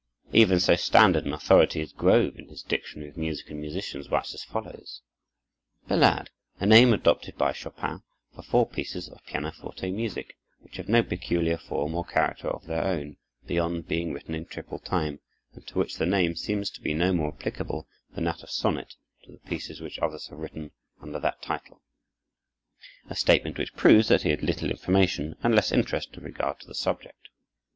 Even 0.33 0.59
so 0.59 0.75
standard 0.75 1.27
an 1.27 1.33
authority 1.33 1.79
as 1.79 1.93
Grove, 1.93 2.35
in 2.35 2.47
his 2.49 2.63
"Dictionary 2.63 3.11
of 3.11 3.17
Music 3.17 3.51
and 3.51 3.61
Musicians," 3.61 4.09
writes 4.09 4.33
as 4.33 4.43
follows: 4.43 5.03
"Ballade, 5.87 6.31
a 6.59 6.65
name 6.65 6.91
adopted 6.91 7.37
by 7.37 7.51
Chopin 7.53 8.01
for 8.33 8.41
four 8.41 8.67
pieces 8.67 9.07
of 9.07 9.23
pianoforte 9.27 9.91
music, 9.91 10.35
which 10.61 10.77
have 10.77 10.89
no 10.89 11.03
peculiar 11.03 11.55
form 11.55 11.93
or 11.93 12.03
character 12.03 12.47
of 12.47 12.65
their 12.65 12.83
own, 12.83 13.17
beyond 13.45 13.87
being 13.87 14.11
written 14.11 14.33
in 14.33 14.47
triple 14.47 14.79
time, 14.79 15.19
and 15.53 15.67
to 15.67 15.77
which 15.77 15.97
the 15.97 16.07
name 16.07 16.35
seems 16.35 16.71
to 16.71 16.81
be 16.81 16.95
no 16.95 17.13
more 17.13 17.31
applicable 17.35 17.87
than 18.15 18.23
that 18.23 18.41
of 18.41 18.49
sonnet 18.49 18.95
to 19.23 19.31
the 19.31 19.47
pieces 19.47 19.81
which 19.81 19.99
others 19.99 20.29
have 20.29 20.39
written 20.39 20.71
under 20.99 21.19
that 21.19 21.43
title"—a 21.43 21.79
statement 23.15 23.59
which 23.59 23.75
proves 23.75 24.07
that 24.07 24.23
he 24.23 24.31
had 24.31 24.41
little 24.41 24.71
information 24.71 25.35
and 25.43 25.53
less 25.53 25.71
interest 25.71 26.15
in 26.17 26.23
regard 26.23 26.59
to 26.59 26.65
the 26.65 26.73
subject. 26.73 27.29